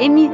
[0.00, 0.30] Amy.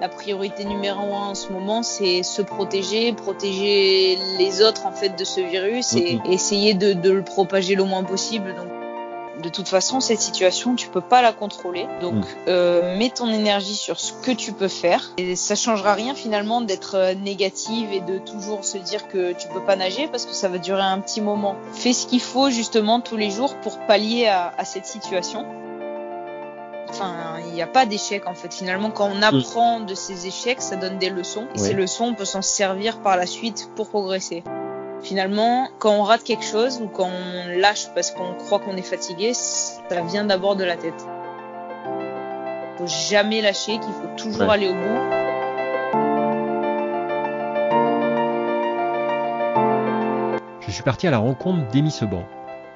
[0.00, 5.10] La priorité numéro un en ce moment, c'est se protéger, protéger les autres en fait
[5.10, 8.54] de ce virus et essayer de, de le propager le moins possible.
[8.54, 8.81] Donc,
[9.42, 11.86] de toute façon, cette situation, tu peux pas la contrôler.
[12.00, 12.24] Donc, Mm.
[12.48, 15.10] euh, mets ton énergie sur ce que tu peux faire.
[15.18, 19.48] Et ça changera rien finalement d'être euh, négative et de toujours se dire que tu
[19.48, 21.56] peux pas nager parce que ça va durer un petit moment.
[21.74, 25.44] Fais ce qu'il faut justement tous les jours pour pallier à, à cette situation.
[26.88, 27.14] Enfin,
[27.46, 28.52] il n'y a pas d'échec en fait.
[28.52, 31.46] Finalement, quand on apprend de ces échecs, ça donne des leçons.
[31.54, 34.44] Et ces leçons, on peut s'en servir par la suite pour progresser.
[35.02, 38.82] Finalement, quand on rate quelque chose ou quand on lâche parce qu'on croit qu'on est
[38.82, 41.06] fatigué, ça vient d'abord de la tête.
[42.78, 44.54] Faut jamais lâcher, qu'il faut toujours Ouais.
[44.54, 44.98] aller au bout.
[50.60, 52.24] Je suis parti à la rencontre d'Amy Seban,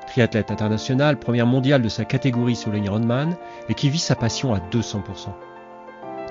[0.06, 3.36] triathlète internationale, première mondiale de sa catégorie sur l'Ironman
[3.68, 5.02] et qui vit sa passion à 200%.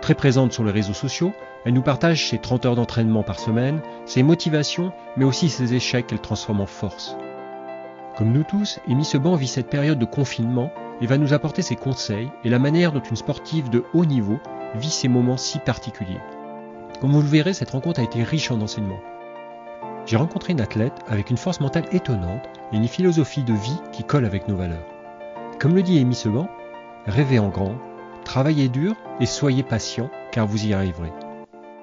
[0.02, 1.34] Très présente sur les réseaux sociaux,
[1.66, 6.08] elle nous partage ses 30 heures d'entraînement par semaine, ses motivations, mais aussi ses échecs
[6.08, 7.18] qu'elle transforme en force.
[8.18, 11.76] Comme nous tous, Amy Seban vit cette période de confinement et va nous apporter ses
[11.76, 14.40] conseils et la manière dont une sportive de haut niveau
[14.76, 16.22] vit ces moments si particuliers.
[17.02, 19.02] Comme vous le verrez, cette rencontre a été riche en enseignements.
[20.06, 24.04] J'ai rencontré une athlète avec une force mentale étonnante et une philosophie de vie qui
[24.04, 24.86] colle avec nos valeurs.
[25.60, 26.48] Comme le dit Amy Seban,
[27.08, 27.76] rêvez en grand,
[28.24, 31.12] travaillez dur et soyez patient car vous y arriverez.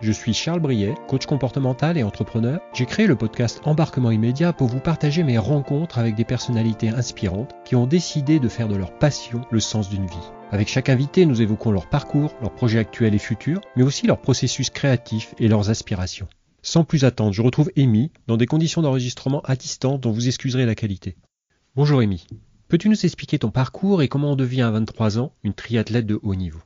[0.03, 2.59] Je suis Charles Briet, coach comportemental et entrepreneur.
[2.75, 7.55] J'ai créé le podcast Embarquement immédiat pour vous partager mes rencontres avec des personnalités inspirantes
[7.65, 10.33] qui ont décidé de faire de leur passion le sens d'une vie.
[10.51, 14.21] Avec chaque invité, nous évoquons leur parcours, leurs projets actuels et futurs, mais aussi leur
[14.21, 16.27] processus créatif et leurs aspirations.
[16.63, 20.67] Sans plus attendre, je retrouve Amy dans des conditions d'enregistrement à distance dont vous excuserez
[20.67, 21.17] la qualité.
[21.77, 22.27] Bonjour Amy.
[22.67, 26.19] Peux-tu nous expliquer ton parcours et comment on devient à 23 ans une triathlète de
[26.25, 26.59] haut niveau?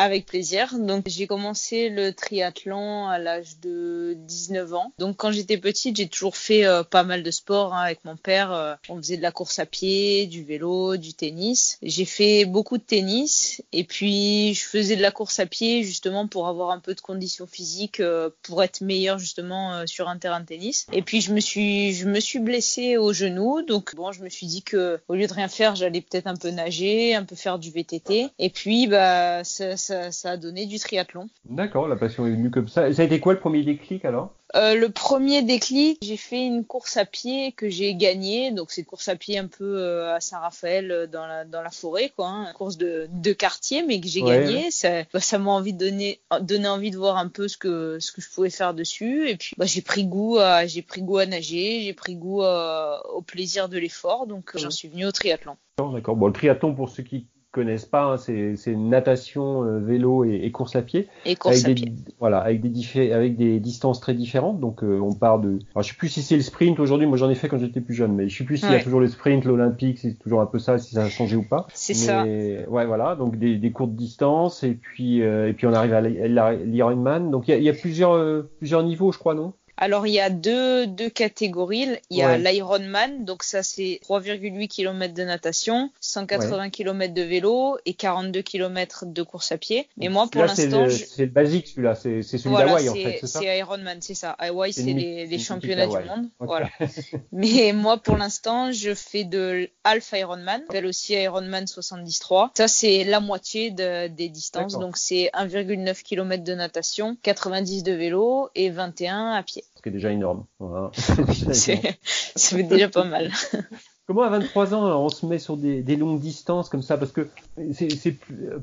[0.00, 0.78] Avec plaisir.
[0.78, 4.92] Donc j'ai commencé le triathlon à l'âge de 19 ans.
[5.00, 8.16] Donc quand j'étais petite, j'ai toujours fait euh, pas mal de sport hein, avec mon
[8.16, 8.52] père.
[8.52, 11.78] Euh, on faisait de la course à pied, du vélo, du tennis.
[11.82, 16.28] J'ai fait beaucoup de tennis et puis je faisais de la course à pied justement
[16.28, 20.38] pour avoir un peu de condition physique euh, pour être meilleure justement sur un terrain
[20.38, 20.86] de tennis.
[20.92, 23.62] Et puis je me suis je me suis blessée au genou.
[23.62, 26.36] Donc bon, je me suis dit que au lieu de rien faire, j'allais peut-être un
[26.36, 28.28] peu nager, un peu faire du VTT.
[28.38, 29.76] Et puis bah ça,
[30.10, 31.28] ça a donné du triathlon.
[31.44, 32.92] D'accord, la passion est venue comme ça.
[32.92, 34.34] Ça a été quoi le premier déclic alors?
[34.56, 38.50] Euh, le premier déclic, j'ai fait une course à pied que j'ai gagnée.
[38.50, 41.60] Donc c'est une course à pied un peu euh, à Saint-Raphaël euh, dans la dans
[41.60, 42.46] la forêt quoi, hein.
[42.48, 44.70] une course de de quartier mais que j'ai Ouais, gagnée.
[44.70, 47.98] Ça bah, ça m'a envie de donner donner envie de voir un peu ce que
[48.00, 51.02] ce que je pouvais faire dessus et puis bah, j'ai pris goût à j'ai pris
[51.02, 54.88] goût à nager, j'ai pris goût à- au plaisir de l'effort donc euh, j'en suis
[54.88, 55.56] venue au triathlon.
[55.92, 56.16] D'accord.
[56.16, 60.40] Bon, le triathlon, pour ceux qui connaissent pas, hein, c'est c'est natation, euh, vélo et,
[60.44, 61.08] et course à pied.
[61.24, 61.90] Et course à avec pied.
[61.90, 64.60] des, voilà, avec des, avec des distances très différentes.
[64.60, 65.58] Donc, euh, on part de.
[65.74, 67.06] Alors, je sais plus si c'est le sprint aujourd'hui.
[67.06, 68.80] Moi, j'en ai fait quand j'étais plus jeune, mais je sais plus s'il y a
[68.82, 71.66] toujours le sprint, l'olympique, c'est toujours un peu ça, si ça a changé ou pas.
[71.74, 72.70] C'est Mais, ça.
[72.70, 73.16] Ouais, voilà.
[73.16, 77.30] Donc, des, des courtes distances et puis euh, et puis on arrive à à l'Ironman.
[77.30, 79.54] Donc, il y a, y a plusieurs euh, plusieurs niveaux, je crois, non?
[79.80, 81.86] Alors il y a deux, deux catégories.
[82.10, 82.38] Il y a Ouais.
[82.38, 89.06] l'Ironman, donc ça c'est 3,8 km de natation, 180 km de vélo et 42 km
[89.06, 89.88] de course à pied.
[89.96, 91.04] Mais moi pour c'est l'instant, je...
[91.04, 91.94] c'est le basique, celui-là.
[91.94, 94.30] C'est celui voilà, d'Hawaï, en fait, c'est Ironman, c'est ça.
[94.32, 96.28] Hawaï C'est les, championnats du monde.
[96.40, 96.68] Voilà.
[97.32, 102.48] Mais moi pour l'instant, je fais de Alpha Ironman, appelle aussi Ironman 73.
[102.56, 107.92] Ça c'est la moitié de- des distances, donc c'est 1,9 km de natation, 90 de
[107.92, 109.62] vélo et 21 à pied.
[109.76, 110.44] Ce qui est déjà énorme.
[110.58, 110.90] Voilà.
[111.52, 111.98] C'est-
[112.34, 113.30] Ça fait déjà pas mal.
[114.06, 117.12] Comment à 23 ans on se met sur des, des longues distances comme ça Parce
[117.12, 117.28] que
[117.72, 118.16] c'est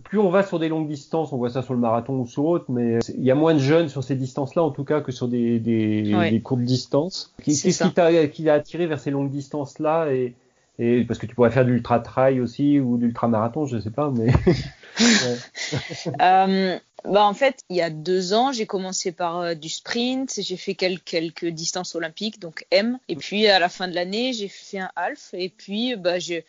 [0.04, 2.46] plus, on va sur des longues distances, on voit ça sur le marathon ou sur
[2.46, 5.12] autre, mais il y a moins de jeunes sur ces distances-là en tout cas que
[5.12, 6.32] sur des, des, Ouais.
[6.32, 7.32] des courtes distances.
[7.44, 10.34] Qu'est-ce qui t'a qui attiré vers ces longues distances-là et,
[10.80, 13.78] et parce que tu pourrais faire de l'ultra trail aussi ou de l'ultra marathon, je
[13.78, 14.34] sais pas, mais
[16.22, 20.34] euh, bah en fait, il y a deux ans, j'ai commencé par euh, du sprint,
[20.38, 24.34] j'ai fait quelques, quelques distances olympiques, donc M, et puis à la fin de l'année,
[24.34, 26.46] j'ai fait un half, et puis bah, j'ai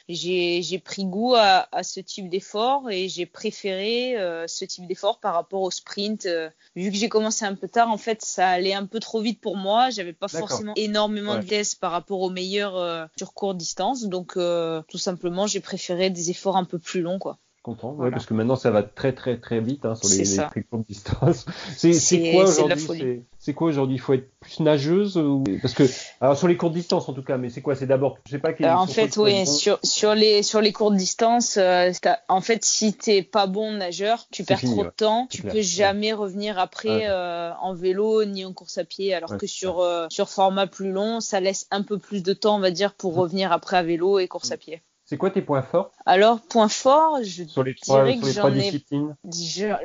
[0.84, 5.34] pris goût à, à ce type d'effort et j'ai préféré euh, ce type d'effort par
[5.34, 6.28] rapport au sprint.
[6.74, 9.40] Vu que j'ai commencé un peu tard, en fait, ça allait un peu trop vite
[9.40, 14.04] pour moi, j'avais pas forcément énormément de vitesse par rapport aux meilleurs sur courte distance,
[14.04, 14.38] donc
[14.88, 18.34] tout simplement, j'ai préféré des efforts un peu plus longs, quoi content, ouais, parce que
[18.34, 21.46] maintenant ça va très très très vite hein, sur les, les très courtes distances.
[21.76, 23.24] C'est quoi aujourd'hui?
[23.38, 23.96] C'est quoi aujourd'hui?
[23.96, 25.42] Il faut être plus nageuse ou...
[25.60, 25.82] Parce que
[26.20, 27.74] alors sur les courtes distances en tout cas, mais c'est quoi?
[27.74, 28.50] C'est d'abord, je sais pas.
[28.60, 31.90] Euh, en fait, oui, sur, sur les sur les courtes distances, euh,
[32.28, 36.12] en fait, si t'es pas bon nageur, tu perds trop de temps, tu peux jamais
[36.12, 40.28] revenir après euh, en vélo ni en course à pied, alors que sur euh, sur
[40.28, 43.50] format plus long, ça laisse un peu plus de temps, on va dire, pour revenir
[43.50, 44.82] après à vélo et course à pied.
[45.08, 48.52] C'est quoi tes points forts Alors, points forts, je sur les trois, dirais que j'en
[48.52, 48.72] ai.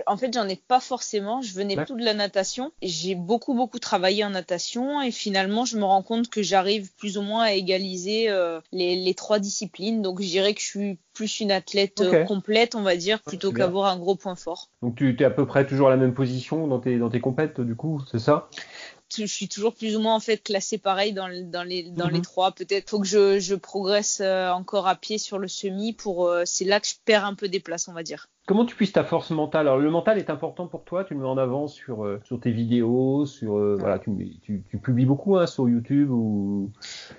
[0.07, 1.43] en fait, j'en ai pas forcément.
[1.43, 2.71] Je venais plutôt de la natation.
[2.81, 7.19] J'ai beaucoup, beaucoup travaillé en natation et finalement, je me rends compte que j'arrive plus
[7.19, 10.01] ou moins à égaliser euh, les, les, trois disciplines.
[10.01, 13.51] Donc, je dirais que je suis plus une athlète euh, complète, on va dire, plutôt
[13.51, 14.69] qu'avoir un gros point fort.
[14.81, 17.19] Donc, tu es à peu près toujours à la même position dans tes, dans tes
[17.19, 18.49] compètes, du coup, c'est ça?
[19.15, 22.17] Je suis toujours plus ou moins en fait classé pareil dans, dans les dans les
[22.17, 22.23] mhm.
[22.23, 22.51] trois.
[22.51, 26.43] Peut-être faut que je, je progresse euh, encore à pied sur le semi pour euh,
[26.45, 28.27] c'est là que je perds un peu des places, on va dire.
[28.47, 29.67] Comment tu puisses ta force mentale?
[29.67, 32.39] Alors le mental est important pour toi, tu le mets en avant sur euh, sur
[32.39, 34.11] tes vidéos, sur voilà, tu,
[34.41, 36.71] tu, tu, publies beaucoup hein, sur YouTube ou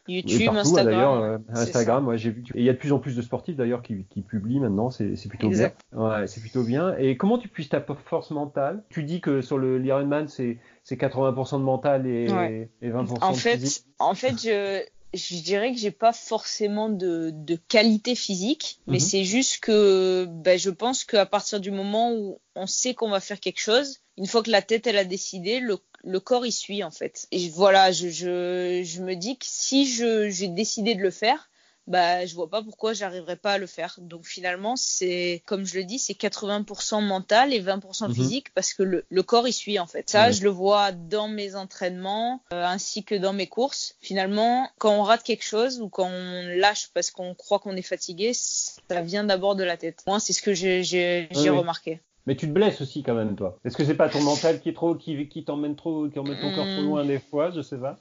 [0.08, 0.94] YouTube, partout, Instagram.
[0.94, 2.42] D'ailleurs, Instagram, ouais, j'ai vu.
[2.54, 4.90] Et il y a de plus en plus de sportifs d'ailleurs qui, qui publient maintenant,
[4.90, 5.72] c'est c'est plutôt bien.
[5.92, 6.96] Ouais, c'est plutôt bien.
[6.98, 8.82] Et comment tu puisses ta force mentale?
[8.90, 12.26] Tu dis que sur le l'Ironman c'est c'est 80% de mental et,
[12.82, 13.84] 20% en de fait, physique.
[13.98, 14.84] En fait, je,
[15.14, 19.00] je dirais que j'ai pas forcément de, de qualité physique, mais mhm.
[19.00, 23.20] c'est juste que ben, je pense qu'à partir du moment où on sait qu'on va
[23.20, 26.52] faire quelque chose, une fois que la tête elle a décidé, le, le corps y
[26.52, 27.26] suit en fait.
[27.30, 31.48] Et voilà, je, je, je me dis que si je j'ai décidé de le faire,
[31.86, 33.96] bah je vois pas pourquoi j'arriverais pas à le faire.
[34.00, 38.14] Donc finalement, c'est comme je le dis, c'est 80% mental et 20% mhm.
[38.14, 40.08] physique parce que le, le, corps y suit en fait.
[40.08, 43.96] Ça, je le vois dans mes entraînements euh, ainsi que dans mes courses.
[44.00, 47.82] Finalement, quand on rate quelque chose ou quand on lâche parce qu'on croit qu'on est
[47.82, 50.02] fatigué, ça vient d'abord de la tête.
[50.06, 52.00] Moi, c'est ce que j'ai remarqué.
[52.26, 53.58] Mais tu te blesses aussi quand même, toi.
[53.64, 56.38] Est-ce que c'est pas ton mental qui est trop, qui, qui t'emmène trop, qui emmène
[56.40, 56.86] ton corps trop hmm.
[56.86, 57.98] loin des fois, je sais pas.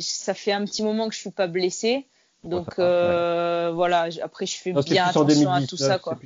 [0.00, 2.06] ça fait un petit moment que je suis pas blessée.
[2.46, 6.18] Donc euh, voilà, après je fais bien attention à tout ça quoi.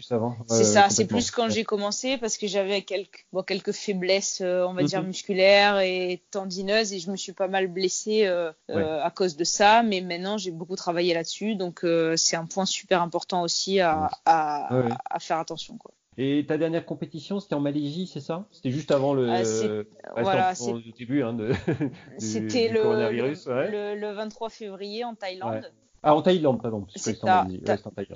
[0.48, 4.64] C'est ça, c'est plus quand j'ai commencé parce que j'avais quelques bon, quelques faiblesses euh,
[4.66, 5.08] on va dire mhm.
[5.08, 9.44] musculaires et tendineuses et je me suis pas mal blessée euh, euh à cause de
[9.44, 13.80] ça, mais maintenant j'ai beaucoup travaillé là-dessus donc euh, c'est un point super important aussi
[13.80, 14.68] à, à,
[15.08, 15.92] à faire attention quoi.
[16.22, 18.44] Et ta dernière compétition, c'était en Malaisie, c'est ça?
[18.52, 20.52] C'était juste avant le, ah, voilà,
[20.98, 21.54] début hein, de,
[22.18, 25.72] C'était le, le, le, 23 février en Thaïlande.
[26.02, 26.86] Ah, en Thaïlande, pardon.
[26.94, 27.46] C'est ça,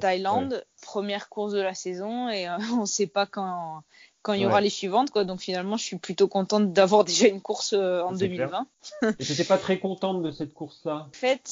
[0.01, 3.83] Thaïlande, première course de la saison et euh, on ne sait pas quand
[4.25, 5.25] quand il y aura les suivantes quoi.
[5.25, 8.67] Donc finalement, je suis plutôt contente d'avoir déjà une course euh, en 2020.
[9.03, 11.43] et n'étais pas très contente de cette course-là En fait,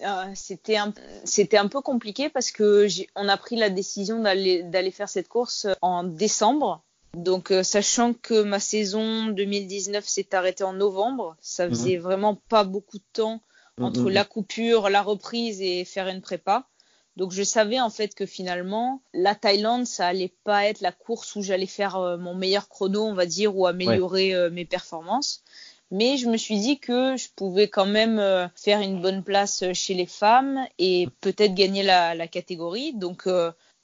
[0.00, 0.92] euh, c'était un
[1.24, 5.28] c'était un peu compliqué parce que on a pris la décision d'aller d'aller faire cette
[5.28, 6.82] course en décembre.
[7.14, 11.70] Donc, sachant que ma saison 2019 s'est arrêtée en novembre, ça mhm.
[11.70, 13.40] faisait vraiment pas beaucoup de temps
[13.80, 16.66] entre mm, mm, la coupure, la reprise et faire une prépa.
[17.16, 21.36] Donc je savais en fait que finalement la Thaïlande ça allait pas être la course
[21.36, 25.42] où j'allais faire euh, mon meilleur chrono on va dire ou améliorer euh, mes performances.
[25.90, 29.64] Mais je me suis dit que je pouvais quand même euh, faire une bonne place
[29.74, 32.94] chez les femmes et peut-être gagner la, la catégorie.
[32.94, 33.28] Donc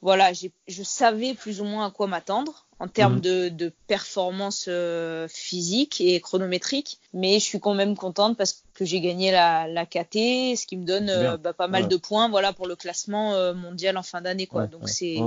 [0.00, 3.20] voilà, je savais plus ou moins à quoi m'attendre en termes mhm.
[3.20, 8.86] de, de, performance euh, physique et chronométrique, mais je suis quand même contente parce que
[8.86, 12.30] j'ai gagné la, la KT, ce qui me donne euh, bah, pas mal de points,
[12.30, 14.66] voilà, pour le classement euh, mondial en fin d'année, quoi.
[14.66, 15.18] Donc c'est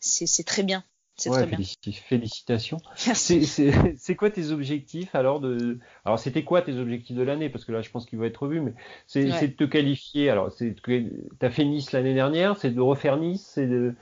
[0.00, 0.82] c'est très bien.
[1.18, 1.58] C'est très bien.
[2.08, 2.78] Félicitations.
[2.96, 7.48] C'est quoi tes objectifs alors de alors c'était quoi tes objectifs de l'année?
[7.48, 8.74] Parce que là je pense qu'il va être revu mais
[9.06, 10.76] c'est de te qualifier alors c'est
[11.40, 13.94] as fait Nice l'année dernière c'est de refaire Nice c'est de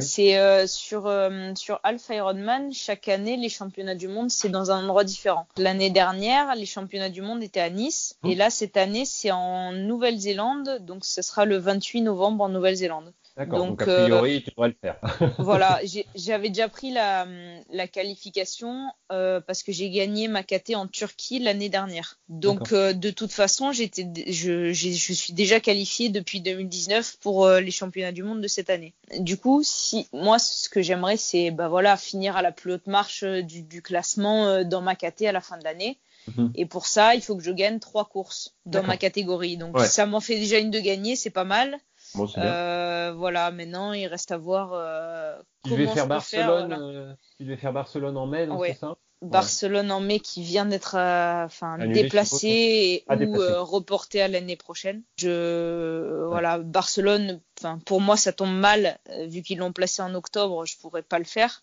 [0.00, 4.70] c'est euh, sur euh, sur Alpha Ironman chaque année les championnats du monde c'est dans
[4.70, 5.46] un endroit différent.
[5.56, 8.38] L'année dernière les championnats du monde étaient à Nice et mmh.
[8.38, 13.12] là cette année c'est en Nouvelle-Zélande donc ce sera le 28 novembre en Nouvelle-Zélande.
[13.36, 15.00] D'accord, donc, a priori, euh, tu devrais le faire.
[15.38, 15.80] voilà,
[16.14, 17.26] j'avais déjà pris la,
[17.70, 22.20] la qualification euh, parce que j'ai gagné ma KT en Turquie l'année dernière.
[22.28, 27.72] Donc, euh, de toute façon, j'étais, je, je suis déjà qualifiée depuis 2019 pour les
[27.72, 28.94] championnats du monde de cette année.
[29.18, 32.86] Du coup, si moi, ce que j'aimerais, c'est bah voilà finir à la plus haute
[32.86, 35.98] marche du, du classement dans ma KT à la fin de l'année.
[36.36, 36.52] Mhm.
[36.54, 39.56] Et pour ça, il faut que je gagne trois courses dans ma catégorie.
[39.56, 39.86] Donc Ouais.
[39.86, 41.78] ça m'en fait déjà une de gagner, c'est pas mal.
[42.14, 42.50] Bon, c'est bien.
[42.50, 46.68] Euh, voilà, maintenant il reste à voir euh, Tu devais comment faire peux faire, Barcelone,
[46.68, 46.82] voilà.
[46.82, 48.72] euh, tu devais faire Barcelone en mai, donc Ouais.
[48.72, 48.96] c'est ça?
[49.30, 53.44] Barcelone en mai qui vient d'être euh, enfin déplacé et Ah, ou déplacé.
[53.50, 55.02] euh, reporté à l'année prochaine.
[55.18, 60.14] Je voilà Barcelone, enfin pour moi ça tombe mal euh, vu qu'ils l'ont placé en
[60.14, 61.62] octobre, je pourrais pas le faire.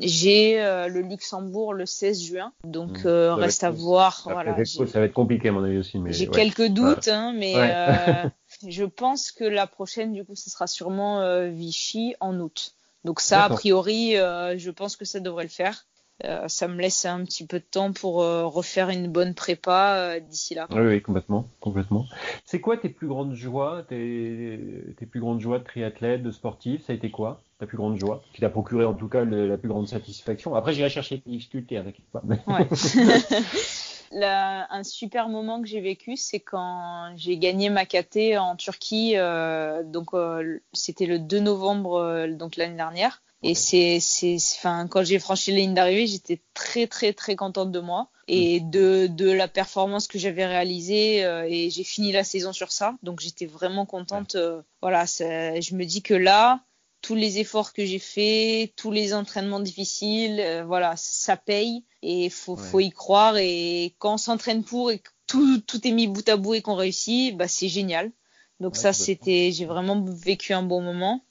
[0.00, 4.20] J'ai le Luxembourg le 16 juin, donc va reste à voir.
[4.24, 5.98] Ça, Voilà, va être, j'ai- ça va être compliqué à mon avis aussi.
[5.98, 6.32] j'ai ouais.
[6.34, 7.54] quelques doutes, hein, mais
[8.68, 12.74] je pense que la prochaine, du coup, ce sera sûrement Vichy en août.
[13.04, 15.86] Donc ça, a priori, je pense que ça devrait le faire.
[16.24, 19.96] Euh, ça me laisse un petit peu de temps pour euh, refaire une bonne prépa
[19.96, 20.68] euh, d'ici là.
[20.70, 22.06] Oui, oui, complètement, complètement.
[22.44, 24.58] C'est quoi tes plus grandes joies, tes,
[24.96, 26.84] tes plus grandes joies de triathlète, de sportif?
[26.86, 28.22] Ça a été quoi ta plus grande joie?
[28.34, 30.54] Qui t'a procuré en tout cas le- la plus grande satisfaction?
[30.54, 32.68] Après, j'irai chercher les difficultés avec mais- Ouais.
[34.14, 39.14] Là, un super moment que j'ai vécu, c'est quand j'ai gagné ma KT en Turquie.
[39.16, 43.22] euh, donc, euh, c'était le 2 novembre, euh, donc l'année dernière.
[43.42, 47.72] Et c'est, c'est, enfin, quand j'ai franchi la ligne d'arrivée, j'étais très, très, très contente
[47.72, 51.24] de moi et de, de la performance que j'avais réalisée.
[51.24, 52.96] euh, et j'ai fini la saison sur ça.
[53.02, 54.36] Donc, j'étais vraiment contente.
[54.36, 56.62] euh, voilà, je me dis que là,
[57.02, 62.30] tous les efforts que j'ai faits, tous les entraînements difficiles, euh, voilà, ça paye et
[62.30, 62.62] faut, Ouais.
[62.70, 63.36] faut y croire.
[63.38, 66.62] Et quand on s'entraîne pour et que tout, tout est mis bout à bout et
[66.62, 68.12] qu'on réussit, bah, c'est génial.
[68.60, 71.24] Donc Ouais, ça, c'était, j'ai vraiment vécu un bon moment.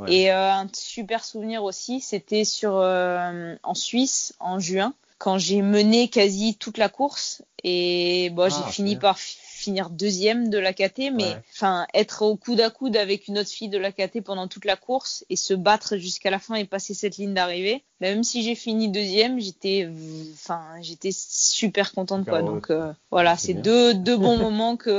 [0.00, 0.12] Ouais.
[0.12, 5.62] Et euh, un super souvenir aussi, c'était sur euh, en Suisse en juin, quand j'ai
[5.62, 9.10] mené quasi toute la course et bon, Ah, j'ai fini super.
[9.10, 11.42] par fi- finir deuxième de la KT, mais Ouais.
[11.52, 14.64] enfin être au coude à coude avec une autre fille de la KT pendant toute
[14.64, 18.24] la course et se battre jusqu'à la fin et passer cette ligne d'arrivée, bah, même
[18.24, 19.86] si j'ai fini deuxième, j'étais
[20.32, 22.48] enfin j'étais super contente Super quoi.
[22.48, 24.90] Donc euh, voilà, C'est deux deux bons moments que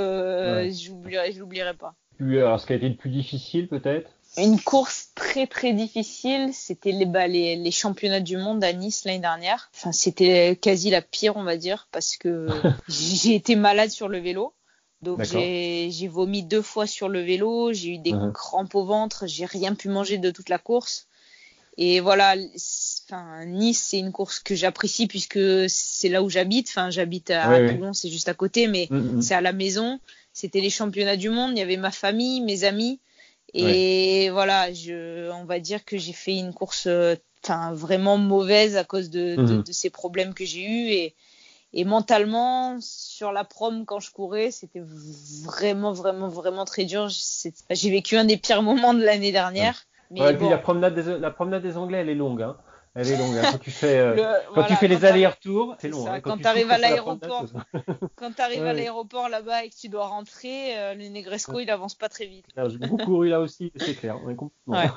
[0.65, 0.71] Ouais.
[0.71, 1.95] j'oublierai j'oublierai pas.
[2.19, 4.11] Alors, ce qui a été le plus difficile peut-être?
[4.37, 9.03] Une course très très difficile, c'était les, bah, les, les championnats du monde à Nice
[9.05, 9.69] l'année dernière.
[9.75, 12.47] Enfin, c'était quasi la pire, on va dire, parce que
[12.87, 14.53] j'ai été malade sur le vélo.
[15.01, 18.31] Donc j'ai vomi deux fois sur le vélo, j'ai eu des Mhm.
[18.33, 21.07] crampes au ventre, j'ai rien pu manger de toute la course.
[21.77, 22.35] Et voilà,
[23.09, 26.67] enfin Nice c'est une course que j'apprécie puisque c'est là où j'habite.
[26.69, 27.73] Enfin j'habite à, ouais.
[27.75, 29.21] Toulon, c'est juste à côté, mais Mm, mm.
[29.23, 29.99] c'est à la maison.
[30.33, 31.51] C'était les championnats du monde.
[31.53, 32.99] Il y avait ma famille, mes amis.
[33.53, 37.15] Et voilà, je, on va dire que j'ai fait une course euh,
[37.73, 39.63] vraiment mauvaise à cause de, de, Mhm.
[39.63, 40.89] de ces problèmes que j'ai eus.
[40.89, 41.15] Et,
[41.73, 44.83] et mentalement, sur la prom, quand je courais, c'était
[45.43, 47.07] vraiment, vraiment, vraiment très dur.
[47.69, 49.85] J'ai vécu un des pires moments de l'année dernière.
[50.11, 52.41] Mais Ouais, et puis bon, la promenade des la promenade des Anglais, elle est longue.
[52.41, 52.57] Hein.
[52.93, 53.37] Elle est longue.
[53.37, 53.47] hein.
[53.51, 56.03] Quand tu fais euh, le- quand voilà, tu fais les allers-retours, c'est long.
[56.03, 56.19] ça, hein.
[56.19, 57.45] quand tu souffres à l'aéroport,
[58.15, 61.59] Quand tu arrives Ouais, à l'aéroport là-bas et que tu dois rentrer, euh, le Negresco,
[61.59, 62.45] il avance pas très vite.
[62.57, 64.19] Alors, J'ai beaucoup couru là aussi, c'est clair.
[64.19, 64.51] complètement.
[64.67, 64.87] Ouais.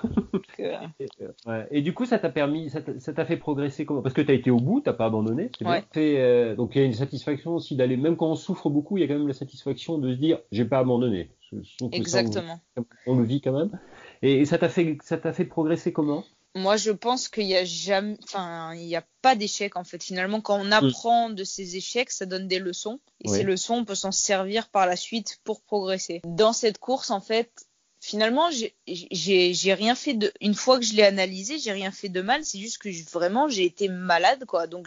[0.58, 1.66] Et, euh, ouais.
[1.70, 4.02] Et du coup, ça t'a permis, ça t'a fait progresser comment?
[4.02, 5.50] Parce que t'as été au bout, t'as pas abandonné.
[5.60, 5.82] bien.
[5.92, 8.96] Fait, euh, donc il y a une satisfaction aussi d'aller, même quand on souffre beaucoup,
[8.96, 11.30] il y a quand même la satisfaction de se dire, j'ai pas abandonné.
[11.50, 12.58] Ça, on- exactement.
[13.06, 13.78] on, le vit quand même.
[14.22, 16.24] Et, et ça t'a fait, ça t'a fait progresser comment?
[16.56, 20.02] Moi, je pense qu'il y a jamais, enfin, il n'y a pas d'échec en fait.
[20.02, 23.00] Finalement, quand on apprend de ces échecs, ça donne des leçons.
[23.24, 23.38] Et Oui.
[23.38, 26.22] ces leçons, on peut s'en servir par la suite pour progresser.
[26.24, 27.66] Dans cette course, en fait,
[28.00, 30.32] finalement, j'ai- rien fait de.
[30.40, 32.44] Une fois que je l'ai analysé, j'ai rien fait de mal.
[32.44, 34.68] C'est juste que je- vraiment, j'ai été malade, quoi.
[34.68, 34.86] Donc,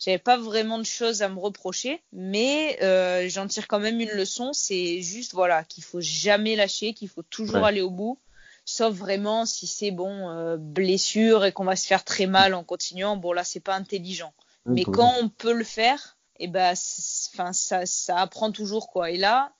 [0.00, 4.10] j'avais pas vraiment de choses à me reprocher, mais euh, j'en tire quand même une
[4.10, 4.52] leçon.
[4.52, 7.68] C'est juste, voilà, qu'il faut jamais lâcher, qu'il faut toujours Ouais.
[7.68, 8.18] aller au bout
[8.64, 12.64] sauf vraiment si c'est bon euh, blessure et qu'on va se faire très mal en
[12.64, 14.32] continuant bon là c'est pas intelligent.
[14.66, 19.10] Mais quand on peut le faire et ben enfin ça ça apprend toujours quoi.
[19.10, 19.52] Et là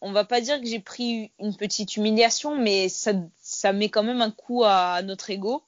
[0.00, 3.12] on va pas dire que j'ai pris une petite humiliation mais ça
[3.42, 5.62] ça met quand même un coup à, à notre ego.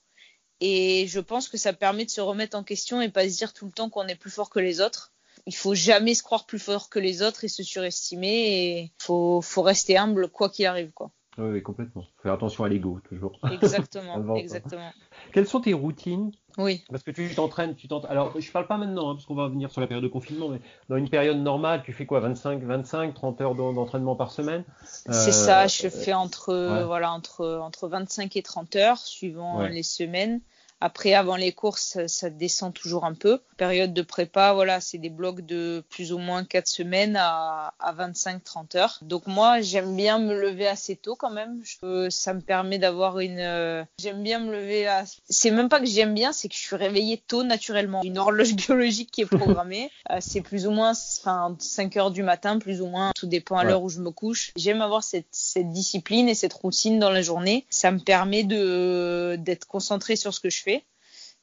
[0.61, 3.52] Et je pense que ça permet de se remettre en question et pas se dire
[3.52, 5.12] tout le temps qu'on est plus fort que les autres.
[5.47, 9.42] Il faut jamais se croire plus fort que les autres et se surestimer et faut
[9.42, 12.05] faut rester humble quoi qu'il arrive quoi Oui, complètement.
[12.23, 13.33] Faire attention à l'ego toujours.
[13.53, 14.38] Exactement, quoi.
[14.38, 14.93] exactement.
[15.33, 16.31] Quelles sont tes routines?
[16.59, 18.12] Oui, Parce que tu t'entraînes, tu t'entraînes.
[18.12, 20.49] Alors, je parle pas maintenant, hein, parce qu'on va venir sur la période de confinement,
[20.49, 22.21] mais dans une période normale, tu fais quoi?
[22.21, 24.64] 25, 25, 30 heures d'en- d'entraînement par semaine?
[24.85, 25.67] C'est Euh, ça.
[25.67, 26.85] Je fais entre ouais.
[26.85, 29.71] voilà entre entre 25 et 30 heures suivant Ouais.
[29.71, 30.41] les semaines.
[30.81, 33.40] Après, avant les courses, ça, descend toujours un peu.
[33.57, 37.95] Période de prépa, voilà, c'est des blocs de plus ou moins 4 semaines à, à
[37.95, 38.99] 25-30 heures.
[39.02, 41.62] Donc moi, j'aime bien me lever assez tôt quand même.
[41.62, 43.38] Je, ça me permet d'avoir une...
[43.38, 45.04] Euh, j'aime bien me lever à...
[45.28, 48.02] C'est même pas que j'aime bien, c'est que je suis réveillée tôt naturellement.
[48.02, 49.90] Une horloge biologique qui est programmée.
[50.11, 53.12] Euh, c'est plus ou moins enfin, 5 heures du matin, plus ou moins.
[53.14, 54.52] Tout dépend à l'heure où je me couche.
[54.54, 57.64] J'aime avoir cette, cette discipline et cette routine dans la journée.
[57.71, 60.74] Ça me permet de d'être concentrée sur ce que je fais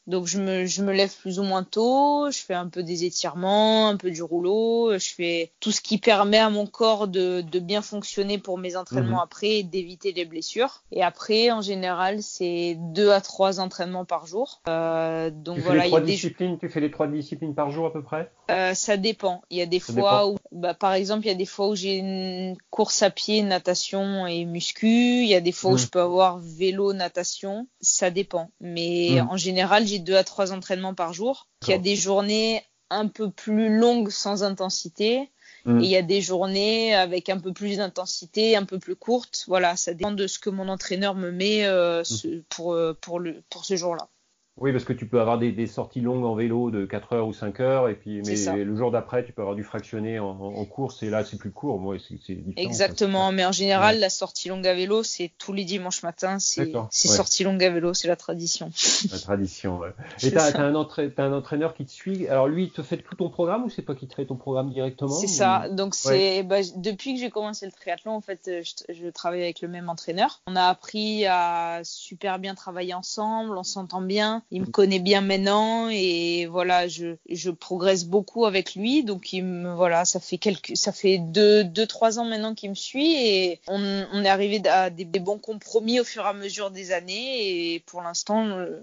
[0.08, 3.06] donc je me, je me lève plus ou moins tôt, je fais un peu des
[3.06, 7.42] étirements, un peu du rouleau, je fais tout ce qui permet à mon corps de,
[7.42, 9.24] de bien fonctionner pour mes entraînements mhm.
[9.24, 10.84] après et d'éviter les blessures.
[10.92, 14.62] Et après, en général, c'est deux à trois entraînements par jour.
[14.68, 17.86] Euh, donc tu voilà, fais les trois disciplines, tu fais les trois disciplines par jour
[17.86, 18.32] à peu près?
[18.50, 19.42] Euh, Ça dépend.
[19.50, 21.76] Il y a des fois où, bah, par exemple, il y a des fois où
[21.76, 24.88] j'ai une course à pied, natation et muscu.
[24.88, 25.80] Il y a des fois où mhm.
[25.80, 27.68] je peux avoir vélo, natation.
[27.82, 28.50] Ça dépend.
[28.60, 29.30] Mais mhm.
[29.30, 31.48] en général, j'ai deux à trois entraînements par jour.
[31.64, 35.30] Il y a des journées un peu plus longues sans intensité.
[35.66, 35.80] Mm.
[35.80, 39.46] Et il y a des journées avec un peu plus d'intensité, un peu plus courtes.
[39.48, 42.42] Voilà, ça dépend de ce que mon entraîneur me met euh, mm.
[42.50, 44.10] pour, euh, pour, le, pour ce jour-là.
[44.58, 47.28] Oui, parce que tu peux avoir des, des, sorties longues en vélo de 4 heures
[47.28, 50.30] ou 5 heures, et puis mais le jour d'après, tu peux avoir du fractionné en,
[50.30, 51.80] en, course, et là, c'est plus court.
[51.80, 56.04] Moi, c'est Exactement, mais en général, la sortie longue à vélo, c'est tous les dimanches
[56.04, 56.88] matin, c'est ouais.
[56.92, 58.72] sortie longue à vélo, c'est la tradition.
[59.12, 59.94] La tradition, ouais.
[60.24, 62.28] Et tu as, un, un, entraîneur qui te suit.
[62.28, 64.36] Alors lui, il te fait tout ton programme ou c'est pas qui te fait ton
[64.36, 65.70] programme directement C'est ça.
[65.70, 69.42] Donc c'est bah, depuis que j'ai commencé le triathlon, en fait, euh, je, je travaille
[69.42, 70.42] avec le même entraîneur.
[70.46, 75.22] On a appris à super bien travailler ensemble, on s'entend bien il me connaît bien
[75.22, 79.04] maintenant et voilà, je, je progresse beaucoup avec lui.
[79.04, 82.70] Donc il me, voilà, ça fait quelques, ça fait deux, deux trois ans maintenant qu'il
[82.70, 86.34] me suit et on, on est arrivé à des, bons compromis au fur et à
[86.34, 88.80] mesure des années et pour l'instant, euh,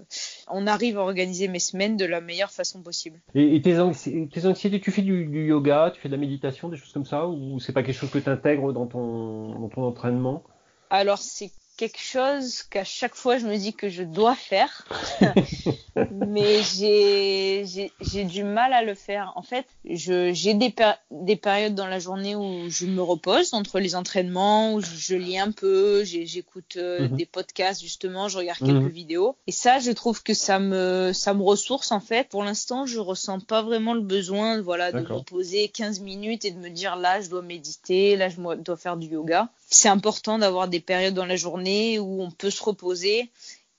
[0.47, 3.19] on arrive à organiser mes semaines de la meilleure façon possible.
[3.35, 6.93] Et, tes, anxiétés, tu fais du, du, yoga, tu fais de la méditation, des choses
[6.93, 10.43] comme ça ou c'est pas quelque chose que tu intègres dans ton, dans ton entraînement?
[10.89, 14.85] Alors c'est quelque chose qu'à chaque fois je me dis que je dois faire,
[16.11, 19.31] mais j'ai du mal à le faire.
[19.37, 20.75] En fait, j'ai des,
[21.09, 25.39] des périodes dans la journée où je me repose entre les entraînements, où je, lis
[25.39, 27.15] un peu, j'écoute euh, mhm.
[27.15, 28.89] des podcasts justement, je regarde quelques mhm.
[28.89, 29.37] vidéos.
[29.47, 32.27] Et ça, je trouve que ça me ça me ressource en fait.
[32.27, 36.51] Pour l'instant, je ressens pas vraiment le besoin voilà de me poser 15 minutes et
[36.51, 40.39] de me dire là je dois méditer, là je dois faire du yoga c'est important
[40.39, 43.31] d'avoir des périodes dans la journée où on peut se reposer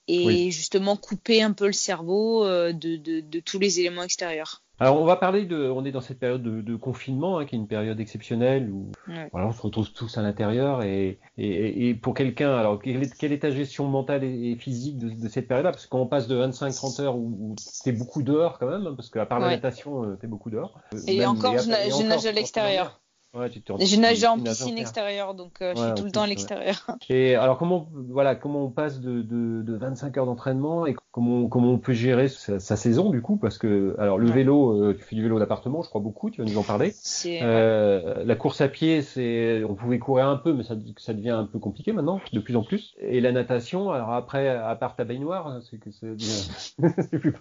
[0.07, 4.61] et justement couper un peu le cerveau euh, de, de, de, tous les éléments extérieurs.
[4.79, 7.55] Alors on va parler de, on est dans cette période de, de confinement hein, qui
[7.55, 8.91] est une période exceptionnelle où
[9.31, 13.15] voilà, on se retrouve tous à l'intérieur et, et, et, pour quelqu'un, alors quelle est,
[13.15, 15.71] quelle est, ta gestion mentale et, physique de, cette période-là?
[15.71, 18.87] Parce que quand on passe de 25-30 heures où, où t'es beaucoup dehors quand même,
[18.87, 20.73] hein, parce qu'à part la natation, euh, t'es beaucoup dehors.
[21.07, 23.00] Et encore, je, je nage à l'extérieur.
[23.33, 26.85] Ouais, je nage en piscine extérieure, donc euh, je suis tout le temps à l'extérieur.
[27.09, 31.47] Et alors comment voilà comment on passe de, de, de 25 heures d'entraînement et comment
[31.47, 33.37] comment on peut gérer sa, sa, saison du coup?
[33.37, 36.41] Parce que alors le vélo euh, tu fais du vélo d'appartement je crois beaucoup tu
[36.41, 36.93] vas nous en parler.
[37.25, 41.29] Euh, la course à pied c'est on pouvait courir un peu mais ça ça devient
[41.29, 42.95] un peu compliqué maintenant de plus en plus.
[42.99, 47.33] Et la natation alors après à part ta baignoire hein, c'est que c'est plus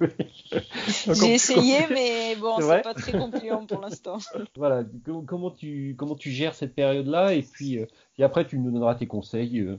[1.08, 4.18] J'ai essayé mais bon c'est pas très concluant pour l'instant.
[4.56, 4.84] voilà
[5.26, 7.86] comment tu comment tu gères cette période-là et puis euh,
[8.18, 9.76] et après tu nous donneras tes conseils euh,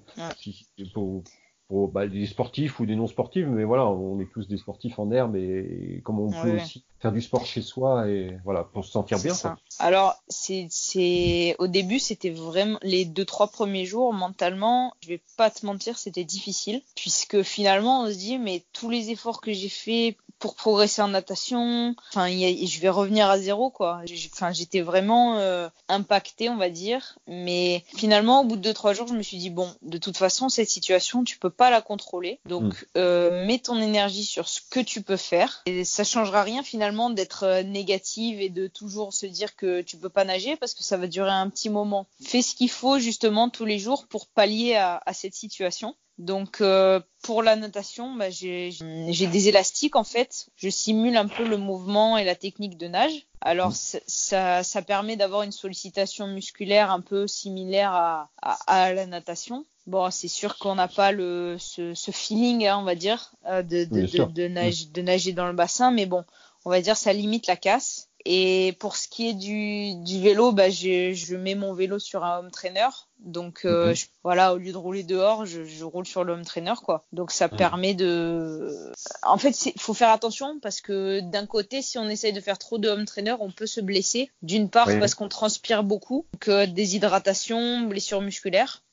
[0.94, 1.24] pour,
[1.68, 5.00] pour bah, des sportifs ou des non sportifs mais voilà on est tous des sportifs
[5.00, 8.86] en herbe et, comment on peut aussi faire du sport chez soi et voilà pour
[8.86, 9.34] se sentir bien
[9.80, 15.22] alors c'est c'est au début c'était vraiment les deux trois premiers jours mentalement je vais
[15.38, 19.54] pas te mentir c'était difficile puisque finalement on se dit mais tous les efforts que
[19.54, 21.96] j'ai fait pour progresser en natation.
[22.10, 24.02] Enfin, je vais revenir à zéro, quoi.
[24.34, 27.20] Enfin, j'étais vraiment euh, impactée, on va dire.
[27.28, 30.18] Mais finalement, au bout de deux trois jours, je me suis dit bon, de toute
[30.18, 32.40] façon, cette situation, tu peux pas la contrôler.
[32.46, 32.86] Donc, mm.
[32.98, 35.62] euh, mets ton énergie sur ce que tu peux faire.
[35.68, 39.96] Et ça changera rien finalement d'être euh, négative et de toujours se dire que tu
[39.96, 42.08] peux pas nager parce que ça va durer un petit moment.
[42.24, 45.96] Fais ce qu'il faut justement tous les jours pour pallier à, à cette situation.
[46.22, 50.50] Donc euh, pour la natation, bah, j'ai des élastiques en fait.
[50.56, 53.26] Je simule un peu le mouvement et la technique de nage.
[53.42, 54.00] Alors mm.
[54.06, 58.30] ça, ça permet d'avoir une sollicitation musculaire un peu similaire à,
[58.68, 59.66] à, la natation.
[59.88, 63.64] Bon, c'est sûr qu'on n'a pas le ce, ce feeling, hein, on va dire, euh,
[63.64, 66.24] de, de, de, de, nage, de nager dans le bassin, mais bon,
[66.66, 68.11] on va dire ça limite la casse.
[68.26, 72.24] Et pour ce qui est du, du vélo, bah, je, je mets mon vélo sur
[72.24, 72.88] un home trainer.
[73.20, 73.96] Donc euh, Mhm.
[73.96, 77.04] je- voilà, au lieu de rouler dehors, je, je roule sur le home trainer quoi.
[77.12, 77.58] Donc ça Mhm.
[77.58, 78.92] permet de.
[79.24, 82.58] En fait, il faut faire attention parce que d'un côté, si on essaye de faire
[82.58, 84.32] trop de home trainer, on peut se blesser.
[84.42, 85.00] D'une part Oui.
[85.00, 88.84] parce qu'on transpire beaucoup, donc euh, déshydratation, blessure musculaire.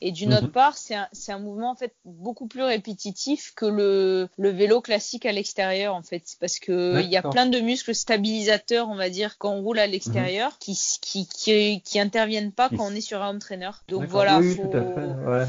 [0.00, 0.36] Et d'une Mhm.
[0.38, 5.26] autre part, c'est un, mouvement en fait beaucoup plus répétitif que le, le vélo classique
[5.26, 9.10] à l'extérieur en fait, parce que il y a plein de muscles stabilisateurs, on va
[9.10, 13.00] dire, quand on roule à l'extérieur, qui, qui, qui qui interviennent pas quand on est
[13.00, 13.70] sur un home trainer.
[13.88, 15.46] Donc voilà, Oui, faut, ouais.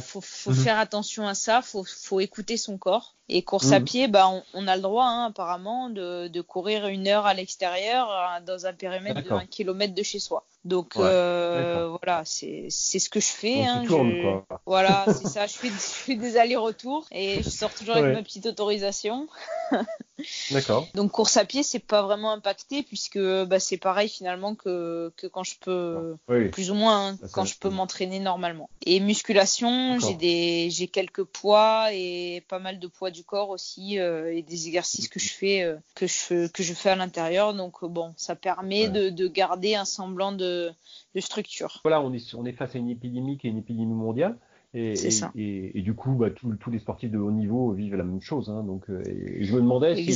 [0.48, 0.54] Mhm.
[0.54, 3.16] faire attention à ça, faut, faut écouter son corps.
[3.32, 3.74] Et course Mhm.
[3.74, 7.28] à pied, bah, on, on a le droit hein, apparemment de, de courir une heure
[7.28, 9.38] à l'extérieur euh, dans un périmètre de D'accord.
[9.40, 10.46] un kilomètre de chez soi.
[10.66, 13.66] Donc Ouais, euh, voilà, c'est ce que je fais.
[13.66, 14.39] Hein, je- quoi.
[14.66, 15.46] Voilà, c'est ça.
[15.48, 18.02] Je fais, je fais des allers-retours et je sors toujours Ouais.
[18.02, 19.28] avec ma petite autorisation.
[20.52, 20.88] D'accord.
[20.94, 25.28] Donc course à pied, c'est pas vraiment impacté puisque bah, c'est pareil finalement que, que
[25.28, 26.50] quand je peux Oui.
[26.50, 28.70] plus ou moins hein, quand je peux m'entraîner normalement.
[28.86, 34.00] Et musculation, j'ai des j'ai quelques poids et pas mal de poids du corps aussi
[34.00, 37.54] euh, et des exercices que je fais euh, que je que je fais à l'intérieur.
[37.54, 38.90] Donc euh, bon, ça permet Ouais.
[38.90, 40.72] de, de garder un semblant de,
[41.16, 41.80] de structure.
[41.84, 44.38] Voilà, on est, on est face à une épidémie qui est une épidémie mondiale.
[44.74, 45.32] Et, C'est et, ça.
[45.36, 48.50] et, et du coup, bah, tous- les sportifs de haut niveau vivent la même chose.
[48.50, 50.12] Hein, donc, euh, et, je me demandais si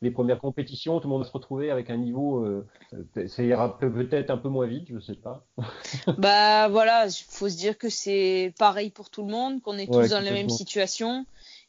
[0.00, 2.66] les, premières compétitions, tout le monde va se retrouver avec un niveau, euh,
[3.16, 5.46] euh, ça ira peut- peut-être un peu moins vite, je sais pas.
[6.18, 10.10] Bah voilà, faut se dire que c'est pareil pour tout le monde, qu'on est tous
[10.10, 11.26] dans la même situation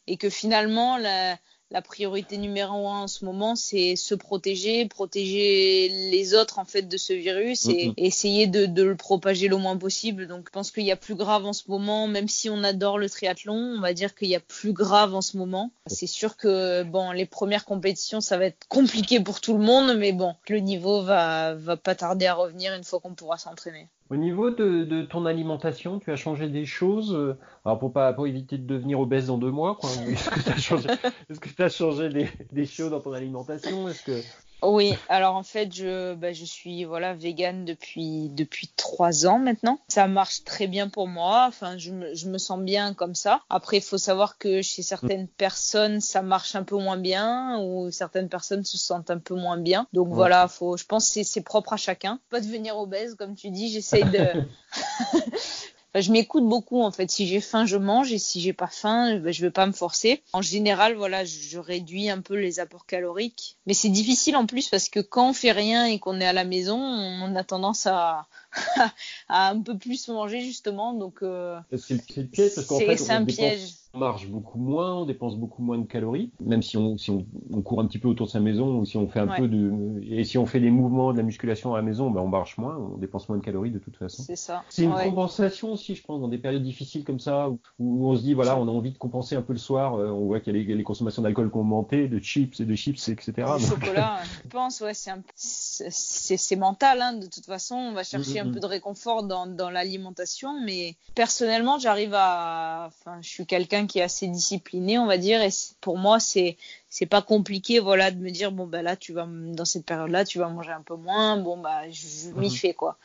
[0.07, 1.37] et que finalement la,
[1.73, 6.83] la priorité numéro un en ce moment c'est se protéger, protéger les autres en fait
[6.83, 10.27] de ce virus et essayer de, de le propager le moins possible.
[10.27, 12.99] Donc je pense qu'il y a plus grave en ce moment, même si on adore
[12.99, 15.71] le triathlon, on va dire qu'il y a plus grave en ce moment.
[15.87, 19.97] C'est sûr que bon les premières compétitions ça va être compliqué pour tout le monde,
[19.97, 23.87] mais bon le niveau va va pas tarder à revenir une fois qu'on pourra s'entraîner.
[24.09, 28.27] Au niveau de, ton alimentation, tu as changé des choses, euh, alors pour pas pour
[28.27, 29.77] éviter de devenir obèse dans deux mois.
[29.81, 30.89] Est-ce que tu as changé,
[31.29, 33.87] est-ce que as changé des, des choses dans ton alimentation?
[33.87, 34.21] Est-ce que
[34.65, 39.79] Oui, alors en fait, je, bah, je suis voilà végane depuis depuis trois ans maintenant.
[39.87, 41.45] Ça marche très bien pour moi.
[41.47, 43.41] Enfin, je me, je me sens bien comme ça.
[43.49, 47.91] Après, il faut savoir que chez certaines personnes, ça marche un peu moins bien ou
[47.91, 49.87] certaines personnes se sentent un peu moins bien.
[49.93, 50.15] Donc Ouais.
[50.15, 52.19] voilà, faut, je pense que c'est c'est propre à chacun.
[52.29, 53.69] Pas devenir obèse, comme tu dis.
[53.71, 54.27] J'essaye de
[55.95, 57.09] Je m'écoute beaucoup en fait.
[57.11, 59.71] Si j'ai faim, je mange et si j'ai pas faim, ben, je vais pas me
[59.71, 60.23] forcer.
[60.33, 63.57] En général, voilà, je, je réduis un peu les apports caloriques.
[63.67, 66.33] Mais c'est difficile en plus parce que quand on fait rien et qu'on est à
[66.33, 68.27] la maison, on a tendance à,
[69.29, 70.93] à un peu plus manger justement.
[70.93, 73.35] Donc euh, c'est le, c'est le piège parce qu'en c'est fait c'est on un dépense-
[73.35, 73.73] piège.
[73.93, 77.25] on marche beaucoup moins, on dépense beaucoup moins de calories, même si on, si on,
[77.51, 79.37] on court un petit peu autour de sa maison ou si on fait un Ouais.
[79.37, 79.71] peu de
[80.03, 82.57] et si on fait des mouvements de la musculation à la maison, ben on marche
[82.57, 84.23] moins, on dépense moins de calories de toute façon.
[84.23, 84.63] C'est ça.
[84.69, 85.03] C'est une Ouais.
[85.05, 88.33] compensation aussi, je pense, dans des périodes difficiles comme ça, où, où on se dit,
[88.33, 90.59] voilà, on a envie de compenser un peu le soir, euh, on voit qu'il y
[90.59, 93.33] a les, les consommations d'alcool qui ont augmenté, de chips et de chips, etc.
[93.37, 97.75] Donc, chocolat, je pense, ouais, c'est un- c'est mental, hein, de toute façon.
[97.75, 98.53] On va chercher un Mhm.
[98.53, 103.99] peu de réconfort dans, dans l'alimentation, mais personnellement, j'arrive à, enfin, je suis quelqu'un qui
[103.99, 105.49] est assez discipliné, on va dire, et
[105.81, 106.57] pour moi, c'est
[106.89, 110.25] c'est pas compliqué, voilà, de me dire bon bah là, tu vas dans cette période-là,
[110.25, 112.55] tu vas manger un peu moins, bon bah je, je m'y Mhm.
[112.55, 112.97] fais quoi.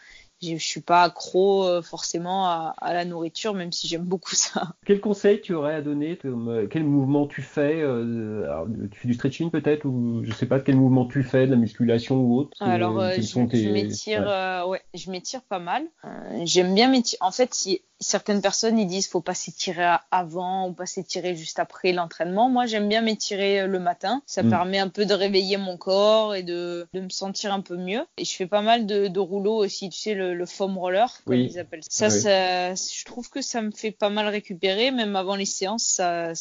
[0.42, 4.34] Je, je suis pas accro euh, forcément à, à la nourriture, même si j'aime beaucoup
[4.34, 4.72] ça.
[4.86, 9.08] quel conseil tu aurais à donner euh, Quel mouvement tu fais euh, alors, Tu fais
[9.08, 12.36] du stretching peut-être ou je sais pas quel mouvement tu fais, de la musculation ou
[12.38, 14.68] autre Alors, je, sont tes- je m'étire, ouais.
[14.70, 15.86] ouais, je m'étire pas mal.
[16.44, 17.18] J'aime bien m'étirer.
[17.20, 21.58] En fait, si certaines personnes ils disent faut pas s'étirer avant ou pas s'étirer juste
[21.58, 22.48] après l'entraînement.
[22.48, 24.22] Moi, j'aime bien m'étirer euh, le matin.
[24.26, 24.50] Ça Mm.
[24.50, 28.04] permet un peu de réveiller mon corps et de, de me sentir un peu mieux.
[28.16, 31.08] Et je fais pas mal de, de rouleaux aussi, tu sais, le, le foam roller,
[31.24, 31.48] comme Oui.
[31.50, 32.08] ils appellent ça.
[32.10, 32.22] Ça, Oui.
[32.22, 35.84] ça, je trouve que ça me fait pas mal récupérer, même avant les séances.
[35.84, 36.32] Ça,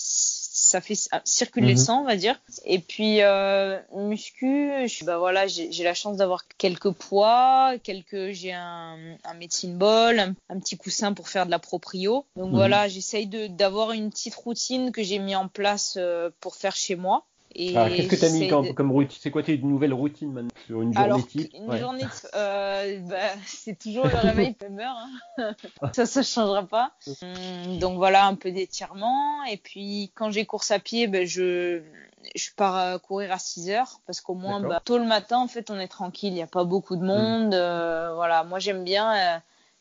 [0.68, 1.78] ça fait circuler le Mhm.
[1.78, 2.40] sang, on va dire.
[2.66, 8.54] Et puis euh, muscu, je, bah voilà, j'ai la chance d'avoir quelques poids, quelques, j'ai
[8.54, 12.26] un, un medicine ball, un, un petit coussin pour faire de la proprio.
[12.36, 12.56] Donc Mhm.
[12.56, 16.96] voilà, j'essaye d'avoir une petite routine que j'ai mis en place euh, pour faire chez
[16.96, 17.26] moi.
[17.76, 20.52] Ah, Qu'est-ce que tu as mis comme, comme routine C'est quoi tes nouvelles routines maintenant
[20.66, 21.52] sur une journée alors, type?
[21.56, 21.80] une Ouais.
[21.80, 24.96] journée, euh, bah, c'est toujours le réveil de meurt.
[25.38, 25.54] Hein.
[25.94, 26.92] ça, ça changera pas.
[27.08, 29.44] Hum, Donc voilà, un peu d'étirement.
[29.46, 31.82] Et puis, quand j'ai course à pied, ben, je,
[32.36, 35.48] je pars euh, courir à 6 heures parce qu'au moins, bah, tôt le matin, en
[35.48, 36.30] fait, on est tranquille.
[36.30, 37.54] Il n'y a pas beaucoup de monde.
[37.56, 39.14] euh, voilà, moi, j'aime bien.
[39.16, 39.40] euh,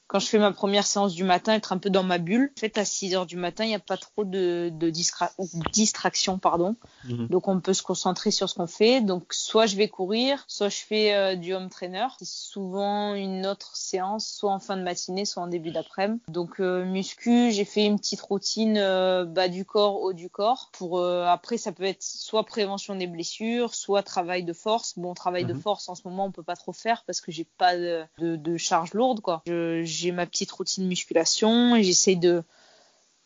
[0.09, 2.53] quand je fais ma première séance du matin, être un peu dans ma bulle.
[2.57, 5.31] En fait, à 6 heures du matin, il n'y a pas trop de, de distra
[5.73, 6.77] distraction, pardon.
[7.05, 7.27] Mhm.
[7.29, 9.01] Donc, on peut se concentrer sur ce qu'on fait.
[9.01, 12.07] Donc, soit je vais courir, soit je fais euh, du home trainer.
[12.19, 16.21] C'est souvent une autre séance, soit en fin de matinée, soit en début d'après-midi.
[16.29, 20.71] Donc, euh, muscu, j'ai fait une petite routine euh, bas du corps, haut du corps.
[20.73, 24.99] Pour après, ça peut être soit prévention des blessures, soit travail de force.
[24.99, 25.61] Bon, travail de Mhm.
[25.61, 28.37] force en ce moment, on peut pas trop faire parce que j'ai pas de, de,
[28.37, 29.43] de charge lourde, quoi.
[29.47, 32.43] Je- J'ai ma petite routine musculation et j'essaye de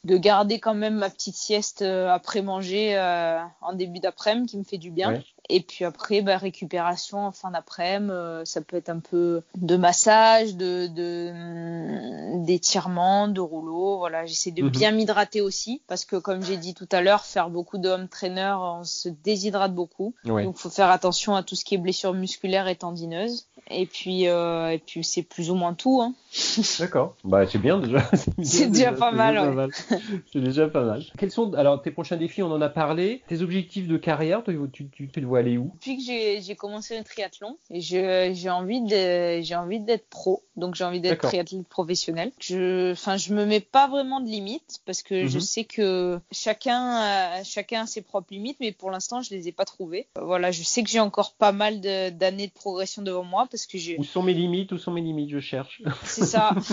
[0.04, 4.58] de garder quand même ma petite sieste euh, après manger euh, en début d'après-midi qui
[4.58, 5.12] me fait du bien.
[5.12, 5.24] Ouais.
[5.52, 9.76] Et puis après, bah, récupération en fin d'après-midi, euh, ça peut être un peu de
[9.76, 13.98] massage, de, de hum, d'étirement, de rouleau.
[13.98, 14.70] Voilà, j'essaie de Mhm.
[14.70, 18.08] bien m'hydrater aussi parce que comme j'ai dit tout à l'heure, faire beaucoup de home
[18.08, 20.14] trainer, on se déshydrate beaucoup.
[20.24, 20.44] Ouais.
[20.44, 23.46] Donc faut faire attention à tout ce qui est blessure musculaire et tendineuse.
[23.72, 26.00] Et puis euh, et puis c'est plus ou moins tout.
[26.00, 26.14] Hein.
[26.78, 27.16] D'accord.
[27.24, 27.98] Bah c'est bien déjà.
[28.42, 29.48] C'est déjà pas c'est mal, déjà ouais.
[29.50, 29.70] pas mal.
[30.33, 31.03] C'est déjà pas mal.
[31.18, 33.22] Quels sont alors tes prochains défis On en a parlé.
[33.29, 35.72] Tes objectifs de carrière, toi, tu, tu, tu te vois aller où?
[35.74, 36.03] Depuis que
[36.42, 41.22] j'ai commencé le triathlon, j'ai envie de j'ai envie d'être pro, donc j'ai envie d'être
[41.22, 42.33] triathlète professionnel.
[42.40, 45.40] Je enfin je me mets pas vraiment de limites parce que je Mhm.
[45.40, 49.53] sais que chacun a, chacun a ses propres limites, mais pour l'instant je les ai
[49.53, 50.07] pas trouvées.
[50.18, 53.66] Euh, Voilà, je sais que j'ai encore pas mal d'années de progression devant moi parce
[53.66, 54.72] que j'ai Où sont mes limites?
[54.72, 55.31] Où sont mes limites?
[55.31, 55.83] Je cherche.
[56.05, 56.55] c'est ça.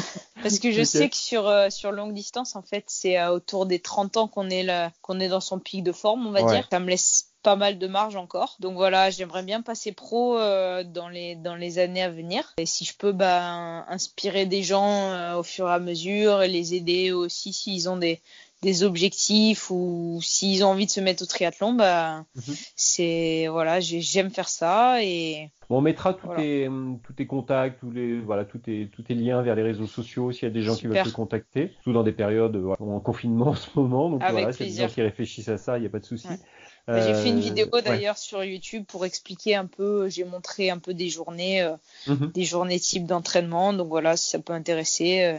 [0.43, 3.65] Parce que je sais que sur, euh, sur longue distance, en fait, c'est euh, autour
[3.65, 6.41] des 30 ans qu'on est, là, qu'on est dans son pic de forme, on va
[6.43, 6.55] Ouais.
[6.55, 6.67] dire.
[6.71, 8.57] Ça me laisse pas mal de marge encore.
[8.59, 12.53] Donc voilà, j'aimerais bien passer pro euh, dans, les, dans les années à venir.
[12.57, 16.47] Et si je peux bah, inspirer des gens euh, au fur et à mesure et
[16.49, 18.19] les aider aussi s'ils ont des,
[18.61, 22.55] des objectifs ou s'ils ont envie de se mettre au triathlon, bah, Mhm.
[22.75, 26.41] c'est voilà, j'ai- j'aime faire ça et Bon, on mettra tous Voilà.
[26.41, 26.69] tes
[27.03, 30.31] tous tes contacts, tous les voilà, tous tes tous tes liens vers les réseaux sociaux.
[30.31, 33.01] S'il y a des gens qui veulent te contacter, surtout dans des périodes voilà, en
[33.01, 34.09] confinement en ce moment.
[34.09, 35.89] Donc Avec voilà, s'il y a des gens qui réfléchissent à ça, il n'y a
[35.89, 36.27] pas de souci.
[36.29, 36.39] Ouais.
[36.87, 37.81] Bah, J'ai fait une Euh, vidéo ouais.
[37.81, 41.75] d'ailleurs sur YouTube pour expliquer un peu, j'ai montré un peu des journées, euh,
[42.07, 42.31] Mhm.
[42.33, 43.73] des journées type d'entraînement.
[43.73, 45.37] Donc voilà, si ça peut intéresser, euh,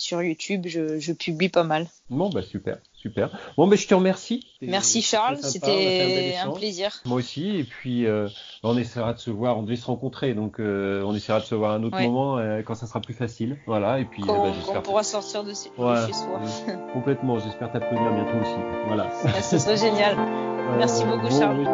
[0.00, 1.86] sur YouTube, je, je publie pas mal.
[2.08, 3.28] Bon, bah super, super.
[3.58, 4.46] Bon, bah je te remercie.
[4.62, 7.02] Merci Charles, un c'était un plaisir.
[7.04, 8.26] Moi aussi, et puis euh,
[8.62, 11.54] on essaiera de se voir, on devait se rencontrer, donc euh, on essaiera de se
[11.54, 12.06] voir à un autre Ouais.
[12.06, 13.58] moment euh, quand ça sera plus facile.
[13.66, 16.06] Voilà, et puis euh, Quand bah, on pourra sortir de, Ouais.
[16.06, 16.40] chez soi.
[16.94, 18.60] complètement, j'espère t'applaudir bientôt aussi.
[18.86, 19.10] Voilà.
[19.42, 20.16] Ça serait génial.
[20.78, 21.58] Merci beaucoup, Charles.
[21.60, 21.66] oui.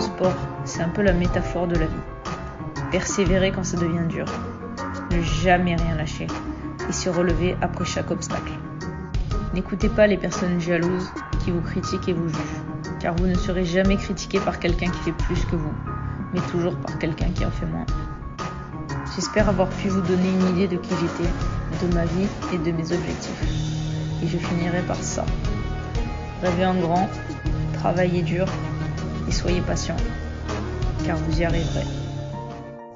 [0.00, 0.36] Sport,
[0.66, 1.92] c'est un peu la métaphore de la vie.
[2.90, 4.26] Persévérer quand ça devient dur.
[5.12, 6.26] Ne jamais rien lâcher.
[6.88, 8.52] Et se relever après chaque obstacle.
[9.54, 11.10] N'écoutez pas les personnes jalouses
[11.44, 12.62] qui vous critiquent et vous jugent.
[13.00, 15.72] Car vous ne serez jamais critiqué par quelqu'un qui fait plus que vous,
[16.34, 17.86] mais toujours par quelqu'un qui en fait moins.
[19.14, 22.72] J'espère avoir pu vous donner une idée de qui j'étais, de ma vie et de
[22.72, 23.42] mes objectifs.
[24.22, 25.24] Et je finirai par ça.
[26.42, 27.08] Rêvez en grand,
[27.74, 28.46] travaillez dur
[29.28, 29.96] et soyez patient,
[31.06, 31.84] car vous y arriverez.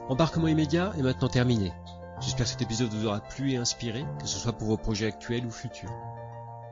[0.08, 1.72] Embarquement immédiat est maintenant terminé.
[2.20, 5.06] J'espère que cet épisode vous aura plu et inspiré, que ce soit pour vos projets
[5.06, 5.92] actuels ou futurs.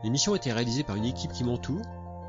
[0.02, 1.82] L'émission a été réalisée par une équipe qui m'entoure.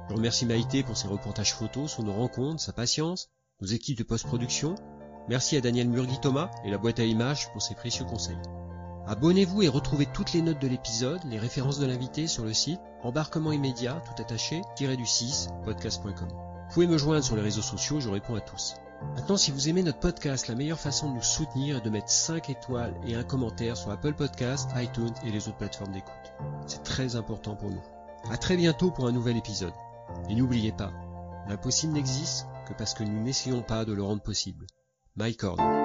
[0.10, 3.30] Je remercie Maïté pour ses reportages photos sur nos rencontres, sa patience,
[3.62, 4.76] nos équipes de post-production.
[5.28, 8.38] Merci à Daniel Murgui-Thomas et la boîte à images pour ses précieux conseils.
[9.08, 12.80] Abonnez-vous et retrouvez toutes les notes de l'épisode, les références de l'invité sur le site
[13.02, 16.28] embarquement immédiat tout attaché du 6 podcast.com.
[16.30, 18.76] Vous pouvez me joindre sur les réseaux sociaux, je réponds à tous.
[19.15, 22.09] Maintenant, si vous aimez notre podcast, la meilleure façon de nous soutenir est de mettre
[22.09, 26.33] 5 étoiles et un commentaire sur Apple Podcasts, iTunes et les autres plateformes d'écoute.
[26.67, 27.83] C'est très important pour nous.
[28.29, 29.73] À très bientôt pour un nouvel épisode.
[30.29, 30.91] Et n'oubliez pas,
[31.47, 34.67] l'impossible n'existe que parce que nous n'essayons pas de le rendre possible.
[35.15, 35.78] Mike Horn.